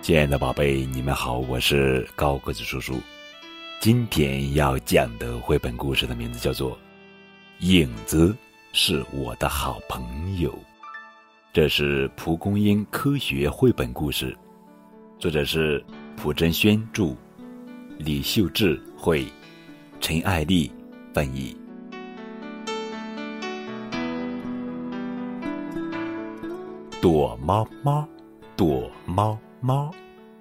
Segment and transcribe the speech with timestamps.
[0.00, 2.98] 亲爱的宝贝，你们好，我是高个子叔叔。
[3.80, 6.72] 今天要讲的绘本故事的名字叫做
[7.58, 8.34] 《影子
[8.72, 10.50] 是我的好朋友》，
[11.52, 14.34] 这是蒲公英科学绘本故事，
[15.18, 15.84] 作者是
[16.16, 17.14] 蒲真轩著，
[17.98, 19.26] 李秀智绘，
[20.00, 20.72] 陈爱丽
[21.12, 21.54] 翻译。
[27.00, 28.08] 躲猫猫，
[28.56, 29.92] 躲猫猫，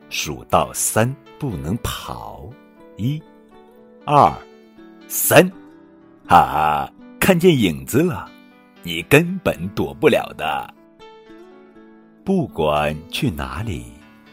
[0.10, 2.50] 数到三不能跑，
[2.98, 3.22] 一、
[4.06, 4.32] 二、
[5.08, 5.48] 三，
[6.28, 8.30] 哈哈，看见影子了，
[8.84, 10.74] 你根本躲不了的。
[12.24, 13.86] 不管去哪里，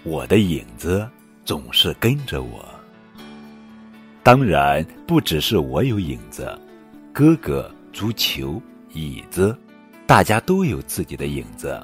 [0.03, 1.09] 我的影子
[1.45, 2.65] 总是跟着我。
[4.23, 6.59] 当然，不只是我有影子，
[7.13, 8.61] 哥哥、足球、
[8.93, 9.57] 椅子，
[10.07, 11.81] 大家都有自己的影子。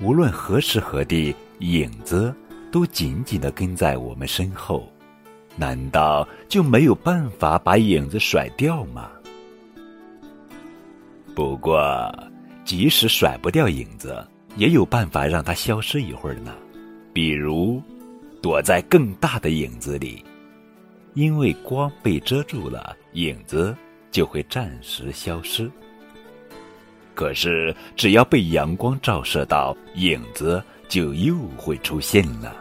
[0.00, 2.34] 无论何时何地，影子
[2.70, 4.86] 都紧紧的跟在我们身后，
[5.56, 9.10] 难道就没有办法把影子甩掉吗？
[11.34, 12.12] 不过，
[12.64, 14.26] 即使甩不掉影子，
[14.56, 16.54] 也有办法让它消失一会儿呢。
[17.12, 17.82] 比如，
[18.42, 20.24] 躲在更大的影子里，
[21.14, 23.74] 因为光被遮住了，影子
[24.10, 25.70] 就会暂时消失。
[27.16, 32.54] 可是，只要被阳光照射到，影子就又会出现了。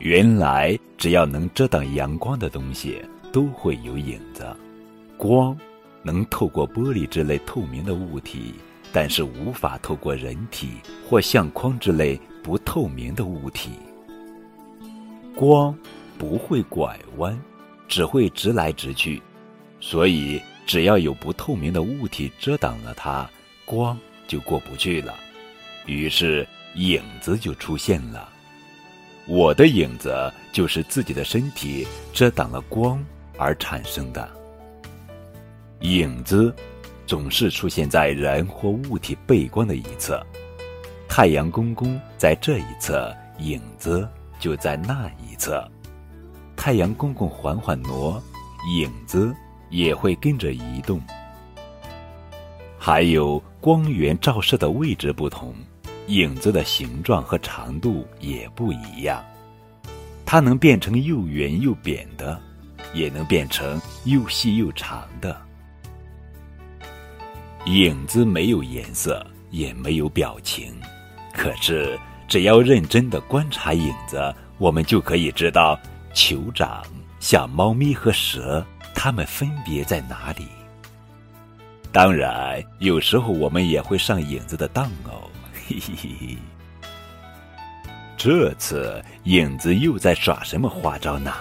[0.00, 4.44] 原来，只要能遮挡阳光的东西，都会有影子。
[5.16, 5.56] 光
[6.02, 8.54] 能透过玻璃之类透明的物体，
[8.92, 10.70] 但是无法透过人体
[11.08, 13.70] 或相框之类不透明的物体。
[15.36, 15.72] 光
[16.18, 17.40] 不会拐弯，
[17.86, 19.22] 只会直来直去，
[19.78, 20.42] 所以。
[20.70, 23.28] 只要有不透明的物体遮挡了它，
[23.64, 25.18] 光就过不去了，
[25.84, 28.28] 于是影子就出现了。
[29.26, 33.04] 我的影子就是自己的身体遮挡了光
[33.36, 34.30] 而产生的。
[35.80, 36.54] 影子
[37.04, 40.24] 总是出现在人或物体背光的一侧，
[41.08, 44.08] 太阳公公在这一侧，影子
[44.38, 45.68] 就在那一侧。
[46.54, 48.22] 太阳公公缓缓挪，
[48.72, 49.34] 影子。
[49.70, 51.00] 也会跟着移动。
[52.78, 55.54] 还有光源照射的位置不同，
[56.08, 59.24] 影子的形状和长度也不一样。
[60.26, 62.40] 它能变成又圆又扁的，
[62.94, 65.40] 也能变成又细又长的。
[67.66, 70.72] 影子没有颜色，也没有表情，
[71.34, 75.78] 可是只要认真的观察影子，我们就可以知道
[76.14, 76.82] 酋长、
[77.18, 78.64] 小猫咪和蛇。
[79.02, 80.46] 它们分别在哪里？
[81.90, 85.24] 当然，有时候我们也会上影子的当哦。
[85.66, 86.36] 嘿嘿嘿嘿。
[88.18, 91.32] 这次影子又在耍什么花招呢？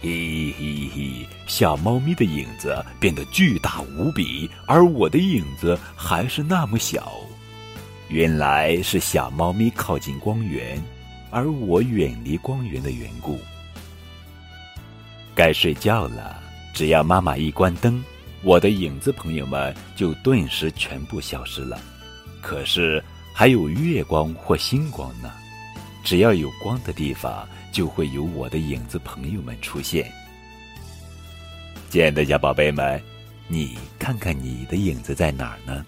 [0.00, 1.28] 嘿嘿嘿！
[1.46, 7.12] 小猫咪的影子变得巨大无比，而我的影子还是那么小。
[8.08, 10.82] 原来是小猫咪靠近光源，
[11.30, 13.38] 而我远离光源的缘故。
[15.34, 16.40] 该睡觉了，
[16.74, 18.02] 只要妈妈一关灯，
[18.42, 21.80] 我的影子朋友们就顿时全部消失了。
[22.40, 25.32] 可是还有月光或星光呢，
[26.04, 30.10] 只要有光的地方，就会有我的影子朋友们出现。
[31.88, 33.00] 亲爱的小宝贝们，
[33.48, 35.84] 你看看你的影子在哪儿呢？